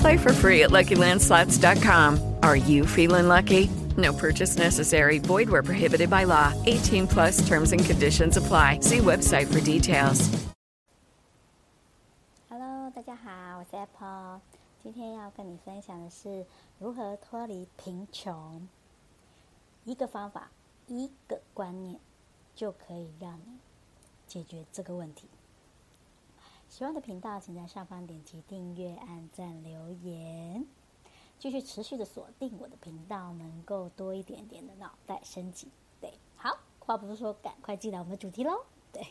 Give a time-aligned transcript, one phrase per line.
[0.00, 2.18] Play for free at LuckyLandSlots.com.
[2.42, 3.68] Are you feeling lucky?
[3.96, 5.18] No purchase necessary.
[5.18, 6.52] Void where prohibited by law.
[6.66, 8.80] 18 plus terms and conditions apply.
[8.80, 10.28] See website for details.
[12.48, 14.40] Hello，大家好，我是 Apple。
[14.82, 16.44] 今天要跟你分享的是
[16.78, 18.68] 如何脱离贫穷。
[19.84, 20.50] 一个方法，
[20.88, 21.98] 一个观念，
[22.54, 23.58] 就可以让你
[24.26, 25.27] 解决这个问题。
[26.69, 30.63] 喜欢的频道，请在上方点击订阅、按赞、留言，
[31.39, 35.67] 继续持续的锁定我的频道，能够多一点点的脑袋升级。
[35.99, 38.63] 对，好，话不多说，赶快进来我们的主题喽。
[38.93, 39.03] 对，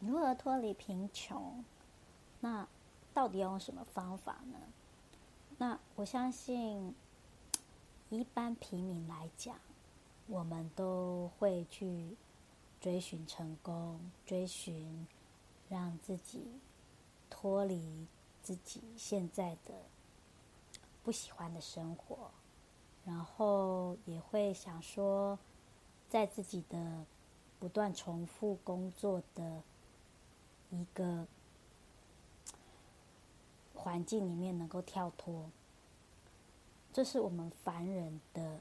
[0.00, 1.64] 如何脱离贫穷？
[2.40, 2.66] 那
[3.14, 4.58] 到底要用什么方法呢？
[5.58, 6.92] 那我相信，
[8.10, 9.56] 一般平民来讲，
[10.26, 12.16] 我们都会去
[12.80, 15.06] 追寻成功，追寻。
[15.68, 16.60] 让自己
[17.28, 18.06] 脱离
[18.42, 19.74] 自己现在的
[21.04, 22.30] 不喜欢的生活，
[23.04, 25.38] 然后也会想说，
[26.08, 27.04] 在自己的
[27.58, 29.62] 不断重复工作的
[30.70, 31.26] 一个
[33.74, 35.50] 环境里面能够跳脱，
[36.92, 38.60] 这是我们凡人的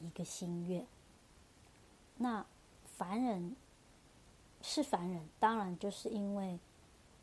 [0.00, 0.86] 一个心愿。
[2.16, 2.46] 那
[2.84, 3.54] 凡人。
[4.62, 6.58] 是凡人，当然就是因为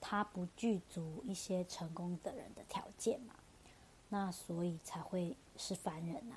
[0.02, 3.36] 他不具足一些成功的人的条件嘛，
[4.10, 6.36] 那所以才会是凡人呐。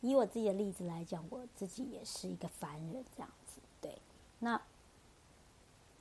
[0.00, 3.60] 以我自己的例子来讲，我自己也是一个凡人这样子。
[3.80, 3.98] 对，
[4.40, 4.60] 那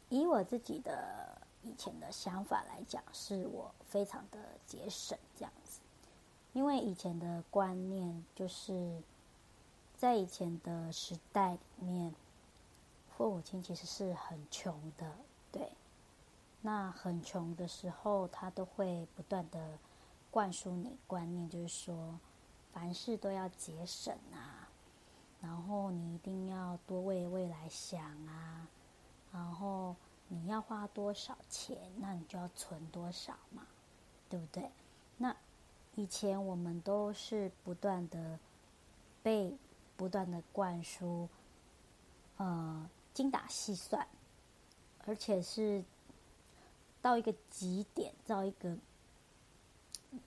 [0.09, 5.79] 以我自己的以前的想法来讲，是我非常的节省这样子，
[6.53, 9.01] 因为以前的观念就是
[9.97, 12.13] 在以前的时代里面。
[13.19, 15.13] 父母亲其实是很穷的，
[15.51, 15.73] 对。
[16.61, 19.77] 那很穷的时候，他都会不断的
[20.31, 22.17] 灌输你观念，就是说，
[22.71, 24.69] 凡事都要节省啊，
[25.41, 28.65] 然后你一定要多为未来想啊，
[29.33, 29.93] 然后
[30.29, 33.63] 你要花多少钱，那你就要存多少嘛，
[34.29, 34.71] 对不对？
[35.17, 35.35] 那
[35.95, 38.39] 以前我们都是不断的
[39.21, 39.57] 被
[39.97, 41.27] 不断的灌输，
[42.37, 42.89] 呃。
[43.19, 44.07] 精打细算，
[45.05, 45.83] 而且是
[47.01, 48.77] 到一个极点，到一个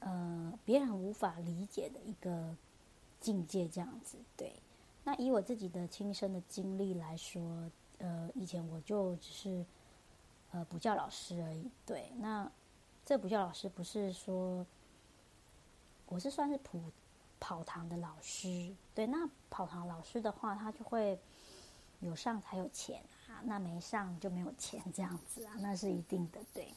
[0.00, 2.54] 呃别人无法理解的一个
[3.19, 4.19] 境界，这样子。
[4.36, 4.52] 对，
[5.04, 9.64] 那以我自己的亲身的经历来说，呃，以前我就只是
[10.50, 11.70] 呃补教老师而已。
[11.86, 12.52] 对，那
[13.06, 14.66] 这补教老师不是说
[16.08, 16.78] 我是算是普
[17.41, 18.70] 跑堂的老师。
[18.94, 21.19] 对，那跑堂老师的话，他就会。
[22.02, 26.40] 有上才有钱啊，那没上就没有钱，这样子啊，那是一定的。
[26.52, 26.74] 对，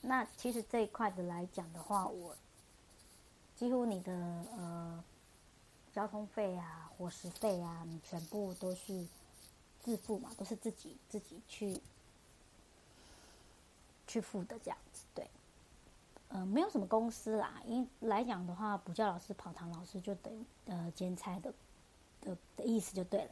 [0.00, 2.34] 那其实这一块的来讲的话，我
[3.54, 4.12] 几乎你的
[4.56, 5.04] 呃
[5.92, 9.06] 交通费啊、伙食费啊，你全部都是
[9.80, 11.78] 自付嘛，都是自己自己去
[14.06, 15.04] 去付的这样子。
[15.14, 15.28] 对，
[16.28, 21.52] 呃，没有什么公司啦，因来讲的话，补教老师、跑堂老师就等于呃兼差的
[22.22, 23.30] 的的意思就对了。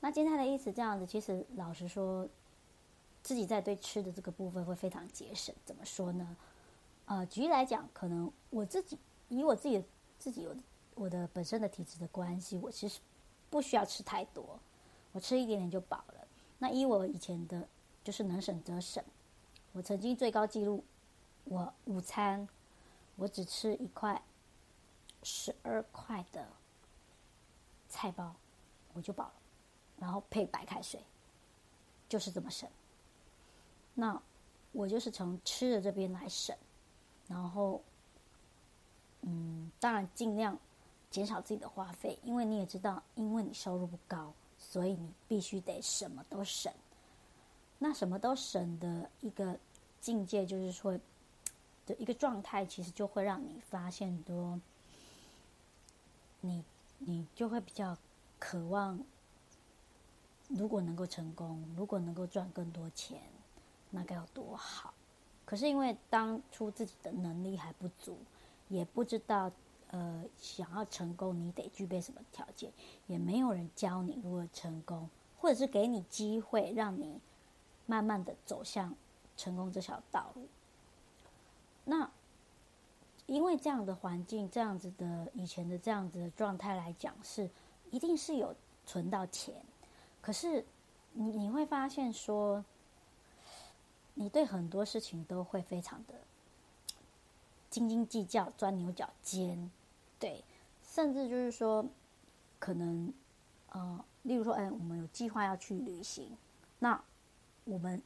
[0.00, 2.26] 那今天的意思这样子，其实老实说，
[3.22, 5.54] 自己在对吃的这个部分会非常节省。
[5.64, 6.36] 怎么说呢？
[7.04, 8.98] 呃，举例来讲，可能我自己
[9.28, 9.84] 以我自己
[10.18, 10.56] 自己有
[10.94, 13.00] 我的本身的体质的关系，我其实
[13.50, 14.58] 不需要吃太多，
[15.12, 16.26] 我吃一点点就饱了。
[16.58, 17.68] 那以我以前的，
[18.02, 19.02] 就是能省则省。
[19.72, 20.82] 我曾经最高纪录，
[21.44, 22.48] 我午餐
[23.16, 24.22] 我只吃一块
[25.22, 26.48] 十二块的
[27.88, 28.34] 菜包，
[28.94, 29.32] 我就饱了。
[30.00, 31.00] 然后配白开水，
[32.08, 32.68] 就是这么省。
[33.94, 34.20] 那
[34.72, 36.56] 我就是从吃的这边来省，
[37.28, 37.80] 然后，
[39.20, 40.58] 嗯，当然尽量
[41.10, 46.72] 减少自己的花费，因为你也知道，因为你收入不高，所以你必须得什么都省。
[47.78, 49.58] 那什么都省的一个
[50.00, 50.98] 境界，就是说
[51.86, 54.60] 的一个状态，其实就会让你发现多，
[56.40, 56.64] 你
[56.98, 57.96] 你就会比较
[58.38, 58.98] 渴望，
[60.50, 63.20] 如果能够成功，如果能够赚更多钱，
[63.90, 64.92] 那该有多好。
[65.44, 68.18] 可是因为当初自己的能力还不足，
[68.68, 69.50] 也不知道
[69.90, 72.70] 呃想要成功你得具备什么条件，
[73.06, 75.08] 也没有人教你如何成功，
[75.40, 77.18] 或者是给你机会让你
[77.86, 78.94] 慢慢的走向
[79.36, 80.46] 成功这条道路。
[81.84, 82.08] 那
[83.26, 87.48] 因为这样的环境，这样子的以前的这样子的状态来讲，是
[87.90, 88.54] 一定是有
[88.86, 89.54] 存到钱，
[90.20, 90.64] 可是
[91.12, 92.64] 你你会发现说。
[94.14, 96.14] 你对很多事情都会非常的
[97.70, 99.70] 斤斤计较、钻牛角尖，
[100.18, 100.44] 对，
[100.82, 101.86] 甚至就是说，
[102.58, 103.14] 可能，
[103.70, 106.36] 呃，例如说，哎，我们有计划要去旅行，
[106.80, 107.02] 那
[107.64, 108.02] 我们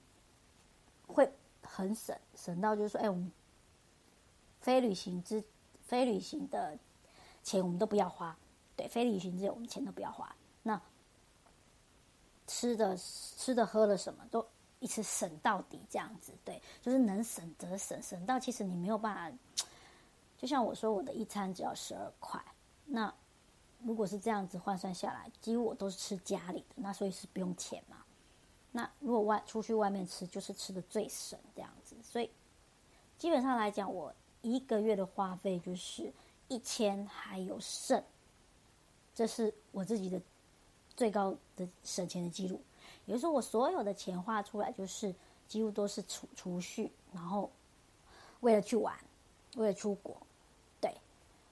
[1.09, 1.33] 会
[1.63, 3.33] 很省，省到就是说，哎，我们
[4.61, 5.43] 非旅行之
[5.83, 6.79] 非旅行的
[7.43, 8.37] 钱我们都不要花，
[8.77, 10.81] 对，非旅行之前我们钱都不要花，那
[12.47, 14.47] 吃的、吃的、喝了什么都。
[14.81, 19.67] 一次省到底这样子，对，就是能省则省，省到其实你没有办法。
[20.37, 22.39] 就像我说，我的一餐只要十二块，
[22.85, 23.11] 那
[23.83, 28.05] 如果是这样子换算下来，几乎我都是吃家里的，那所以是不用钱嘛。
[28.73, 32.31] 那如果外出去外面吃，就是吃的最省这样子，所以
[33.17, 36.13] 基本上来讲，我一个月的花费就是
[36.49, 38.05] 一千还有剩，
[39.15, 40.21] 这是我自己的
[40.97, 42.61] 最高的省钱的记录。
[43.07, 45.15] 比如说，我所有的钱花出来，就是
[45.47, 47.51] 几乎都是储储蓄，然后
[48.41, 48.95] 为了去玩，
[49.57, 50.17] 为了出国，
[50.81, 50.95] 对。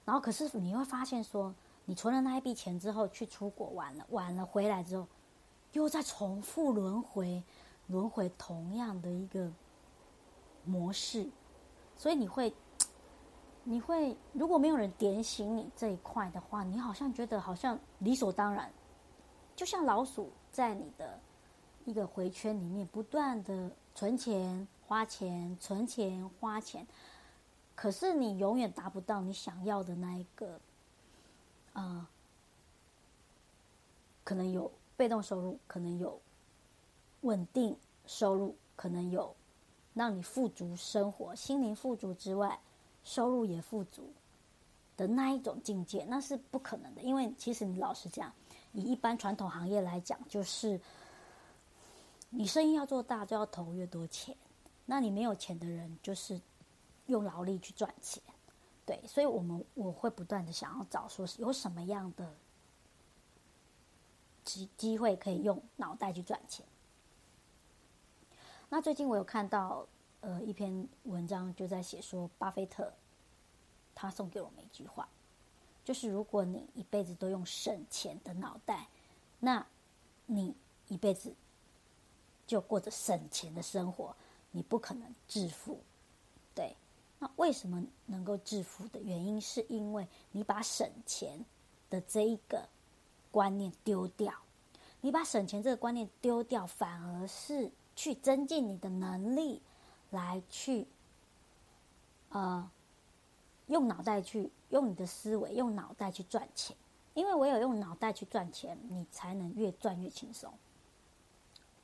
[0.05, 1.53] 然后可是你会发现，说
[1.85, 5.07] 你存了那一笔钱之后，去出国玩了，玩了回来之后，
[5.73, 7.43] 又在重复轮回，
[7.87, 9.51] 轮回同样的一个
[10.65, 11.29] 模式。
[11.95, 12.53] 所以你会，
[13.63, 18.71] 你会如果没有人点醒你这一块的话，你好像觉得好像理所当然，
[19.55, 21.19] 就像老鼠在你的。
[21.85, 26.87] 一个回圈里面，不断的存钱、花钱、存钱、花钱，
[27.75, 30.57] 可是你永远达不到你想要的那一个，
[31.73, 32.09] 啊，
[34.23, 36.17] 可能有被动收入，可能有
[37.19, 37.75] 稳定
[38.05, 39.35] 收入，可能有
[39.93, 42.57] 让你富足生活、心灵富足之外，
[43.03, 44.09] 收入也富足
[44.95, 47.01] 的那一种境界，那是不可能的。
[47.01, 48.31] 因为其实你老实讲，
[48.73, 50.79] 以一般传统行业来讲，就是。
[52.35, 54.35] 你生意要做大，就要投越多钱。
[54.87, 56.41] 那你没有钱的人，就是
[57.05, 58.23] 用劳力去赚钱，
[58.87, 58.99] 对。
[59.05, 62.35] 所以，我们我会不断的想要找，说是有什么样的
[64.43, 66.65] 机机会可以用脑袋去赚钱。
[68.67, 69.85] 那最近我有看到
[70.21, 72.91] 呃一篇文章，就在写说，巴菲特
[73.93, 75.07] 他送给我们一句话，
[75.83, 78.87] 就是如果你一辈子都用省钱的脑袋，
[79.39, 79.65] 那
[80.25, 80.55] 你
[80.87, 81.33] 一辈子。
[82.45, 84.13] 就过着省钱的生活，
[84.51, 85.79] 你不可能致富，
[86.53, 86.75] 对？
[87.17, 91.39] 那为什么能够致富的原因，是因为你把省钱
[91.89, 92.67] 的这一个
[93.31, 94.33] 观念丢掉，
[94.99, 99.61] 你把省钱这个观念丢掉，反而是去增进你的能力，
[100.11, 100.85] 来去，
[102.29, 102.69] 呃，
[103.67, 106.75] 用脑袋去，用你的思维，用脑袋去赚钱，
[107.13, 110.53] 因为唯有用脑袋去赚钱，你才能越赚越轻松。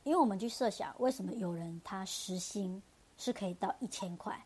[0.04, 2.82] 因为我们去设想，为什么有人他时薪
[3.18, 4.46] 是可以到一千块、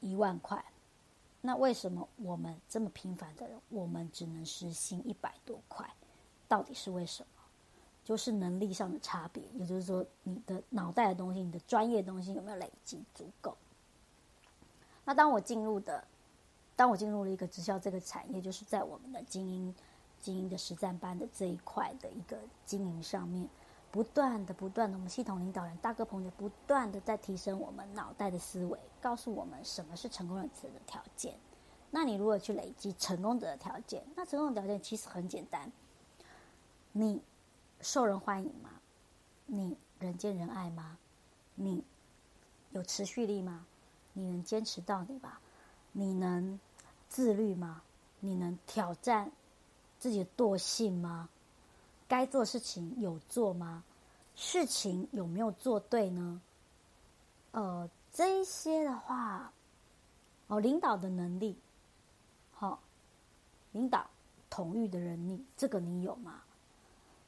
[0.00, 0.64] 一万块？
[1.40, 5.88] 那为什么我们这么平凡的人，我们只能时薪一百多块？
[6.48, 7.28] 到底是为什么？
[8.04, 13.54] 就是能力上的差别，也就是说，你的脑袋的东西，你的专业东西有没有累积足够？
[15.08, 16.04] 那当我进入的，
[16.76, 19.74] 当我进入了一个直销这个产业，就是在我们的精英、
[20.20, 22.36] 精英的实战班的这一块的一个
[22.66, 23.48] 经营上面。
[23.90, 31.34] 不断的、不断的，我们系统领导人大哥朋友不断的在提升我们脑袋的思维，告诉我们什么是成功人士的条件。
[31.90, 34.04] 那你如何去累积成功者的条件？
[34.14, 35.72] 那成功的条件其实很简单：
[36.92, 37.22] 你
[37.80, 38.68] 受人欢迎吗？
[39.46, 40.98] 你人见人爱吗？
[41.54, 41.82] 你
[42.72, 43.64] 有持续力吗？
[44.18, 45.38] 你能坚持到底吗？
[45.92, 46.58] 你能
[47.08, 47.82] 自律吗？
[48.18, 49.30] 你能挑战
[50.00, 51.28] 自己的惰性吗？
[52.08, 53.84] 该做事情有做吗？
[54.34, 56.40] 事情有没有做对呢？
[57.52, 59.52] 呃，这一些的话，
[60.48, 61.56] 哦，领导的能力，
[62.52, 62.80] 好，
[63.70, 64.04] 领导
[64.50, 66.42] 统御的能力，这个你有吗？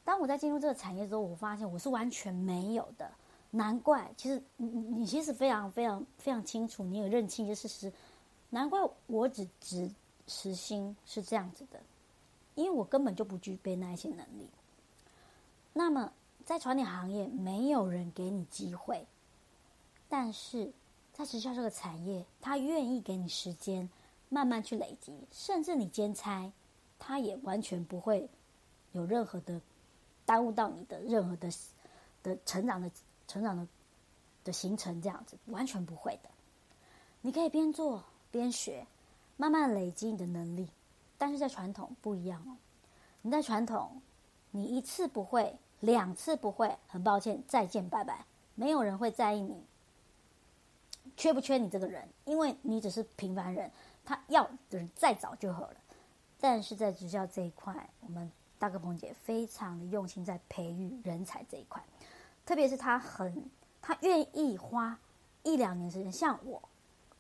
[0.05, 3.09] 当我在进入这个产业之后，我发现我是完全没有的。
[3.51, 7.93] 难怪，其实你你其实非常非常非常清楚，你有认清一些事实。
[8.51, 9.91] 难怪我只值
[10.27, 11.81] 时薪是这样子的，
[12.55, 14.49] 因为我根本就不具备那一些能力。
[15.73, 16.13] 那么
[16.45, 19.07] 在传统行业，没有人给你机会，
[20.09, 20.73] 但是
[21.13, 23.89] 在直销这个产业，他愿意给你时间，
[24.29, 26.51] 慢慢去累积，甚至你兼差，
[26.99, 28.29] 他也完全不会
[28.93, 29.61] 有任何的
[30.25, 31.49] 耽误到你的任何的
[32.25, 32.91] 的成长的
[33.31, 33.67] 成长的
[34.43, 36.31] 的形成，这样子完全不会的。
[37.21, 38.03] 你可以边做。
[38.33, 38.87] 边学，
[39.37, 40.69] 慢慢累积你的能力。
[41.19, 42.57] 但是在传统不一样哦。
[43.23, 44.01] 你在传统，
[44.53, 48.25] 你一次不会，两次不会，很抱歉，再见，拜拜。
[48.55, 49.65] 没有人会在意你
[51.17, 53.69] 缺不缺你这个人，因为你只是平凡人。
[54.05, 55.77] 他要的人再早就好了。
[56.39, 61.85] 但是在职教这一块，我们大哥鹏姐非常的用心在培育人才这一块，
[62.51, 63.49] 特别是他很，
[63.81, 64.99] 他愿意花
[65.45, 66.61] 一两年时间，像我。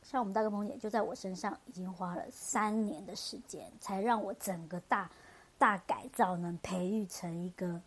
[0.03, 5.09] 像我们大哥鹏姐就在我身上已经花了三年的时间，才让我整个大
[5.57, 7.81] 大改造，能培育成一个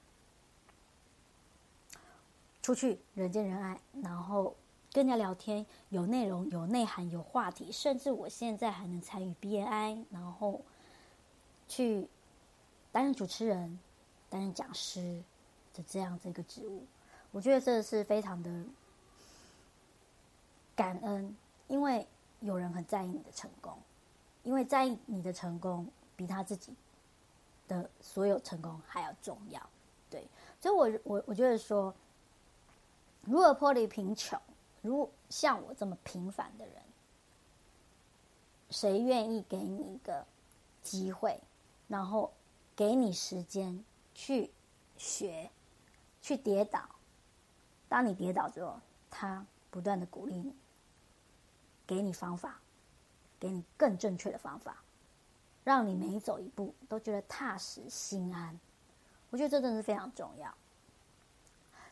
[2.61, 4.55] 出去人见人爱，然后
[4.93, 10.61] 跟人家聊天有内容、有内涵、有话题，甚至我现在还能参与 BNI，然后
[11.67, 12.07] 去
[12.93, 13.77] 担任主持人、
[14.29, 15.21] 担任讲师
[15.73, 16.85] 的这样子一个职务。
[17.33, 18.63] 我觉得这是非常的
[20.73, 21.35] 感恩。
[21.67, 22.07] 因为
[22.41, 23.75] 有人很在意你的成功，
[24.43, 26.75] 因为在意你的成功比他自己
[27.67, 29.69] 的所有成功还要重要，
[30.09, 30.27] 对，
[30.61, 31.91] 所以，我我我觉得说，
[33.21, 34.39] 如果脱离贫穷，
[34.81, 36.75] 如果像我这么平凡的人，
[38.69, 40.23] 谁愿意给你一个
[40.81, 41.41] 机会，
[41.87, 42.31] 然后
[42.75, 44.51] 给你时间去
[44.97, 45.49] 学，
[46.21, 46.87] 去跌倒，
[47.93, 48.79] 当你跌倒之后，
[49.11, 50.55] 他不断的鼓励你。
[51.85, 52.59] 给你方法，
[53.39, 54.77] 给你更正确的方法，
[55.63, 58.59] 让你每走一步都觉得踏实心安。
[59.29, 60.51] 我觉得这真的是非常重要。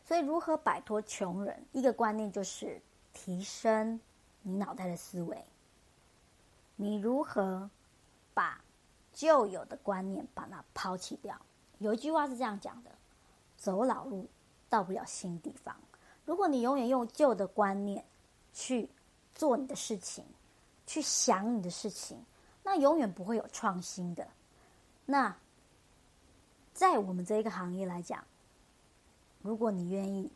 [0.04, 1.64] 所以，如何摆脱穷人？
[1.70, 2.82] 一个观念就是
[3.12, 4.00] 提升
[4.40, 5.44] 你脑袋的思维。
[6.74, 7.70] 你如何
[8.34, 8.60] 把
[9.12, 11.40] 旧有的观念把它抛弃掉？
[11.78, 12.90] 有一句话是这样讲的：
[13.56, 14.28] 走老路
[14.68, 15.76] 到不了新地方。
[16.32, 18.02] 如果你永远用旧的观念
[18.54, 18.88] 去。
[19.34, 20.22] 做你的事情，
[20.86, 22.22] 去想你的事情，
[22.62, 24.28] 那永远不会有创新的。
[25.06, 25.34] 那
[26.74, 28.22] 在我们这一个行业来讲，
[29.40, 30.30] 如果你愿意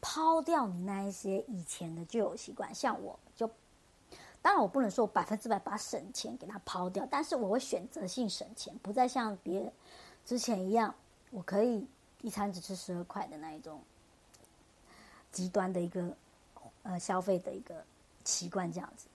[0.00, 3.46] 抛掉你那一些以前的旧有习惯，像我就，
[4.40, 9.70] 当然我不能说百分之百把省钱给他抛掉，但是我会选择性省钱，不再像别人
[10.24, 10.92] 之前一样，
[11.30, 11.86] 我可以
[12.22, 13.80] 一餐只吃十二块的那一种
[15.32, 16.16] 极端的一个
[16.82, 17.84] 呃消费的一个。
[18.22, 19.06] 习惯这样子，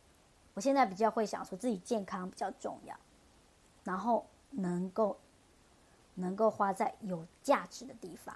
[0.56, 2.96] 我现在比较会想说自己健康比较重要，
[3.84, 5.16] 然后能够
[6.16, 8.36] 能够花在有价值的地方，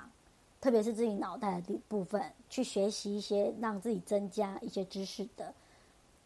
[0.61, 5.53] 特别是自己脑袋的部分，去学习一些让自己增加一些知识的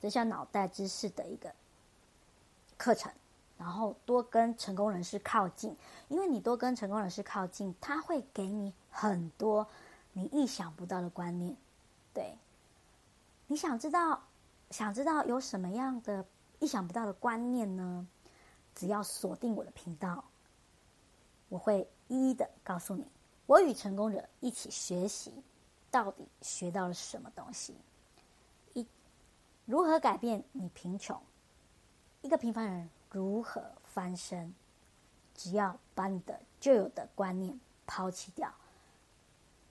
[0.01, 1.50] 增加脑袋知识的一个
[2.77, 3.10] 课程，
[3.57, 5.75] 然后多跟成功人士靠近，
[6.10, 9.65] 因为你多跟成功人士靠近，他会给你很多
[10.13, 11.55] 你意想不到的观念。
[12.13, 12.38] 对，
[13.48, 14.24] 你想知道？
[14.70, 16.25] 想知道有什么样的
[16.60, 18.08] 意想不到的观念呢？
[18.74, 20.24] 只要锁定我的频道，
[21.48, 23.05] 我会一一的告诉你。
[23.46, 25.32] 我与成功者一起学习，
[25.91, 27.75] 到底学到了什么东西？
[28.74, 28.88] 一，
[29.65, 31.22] 如何改变你贫穷？
[32.24, 34.51] 一个平凡人如何翻身？
[35.36, 38.51] 只要把你的旧有的观念抛弃掉，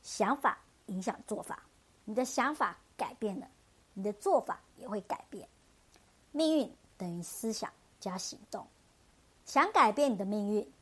[0.02, 1.62] 想法影响做法，
[2.04, 3.48] 你的想法改变了。
[3.94, 5.46] 你的做法也会改变，
[6.30, 8.66] 命运等于思想加行动。
[9.44, 10.72] 想改变你的命运，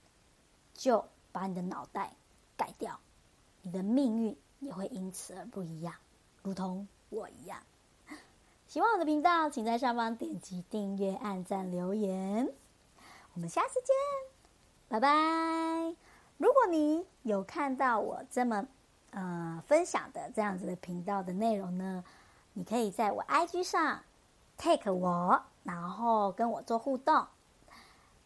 [0.74, 2.12] 就把你的脑袋
[2.56, 3.00] 改掉，
[3.62, 5.92] 你的命运也会因此而不一样，
[6.42, 7.60] 如同我一样。
[8.68, 12.48] 喜欢我的频道，请在上方点击订阅、按赞、留言。
[13.34, 13.96] 我们下次见，
[14.88, 15.96] 拜拜。
[16.36, 18.68] 如果你有看到我这么
[19.11, 22.05] 呃分享的这样子的频道的内容呢？
[22.52, 24.02] 你可以在我 IG 上
[24.59, 27.26] take 我，然后跟我做互动，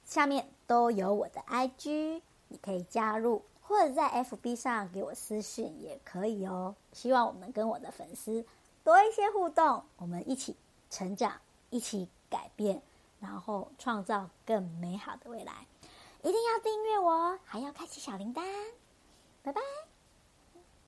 [0.05, 6.75] 下面都有我的 IG，你可以加入，或者在 FB 上给我私信也可以哦。
[6.93, 8.45] 希望我们跟我的粉丝
[8.83, 10.57] 多一些互动，我们一起
[10.91, 12.83] 成长，一起改变，
[13.21, 15.67] 然后创造更美好的未来。
[16.23, 18.43] 一定要订阅我，还要开启小铃铛。
[19.43, 19.61] 拜拜。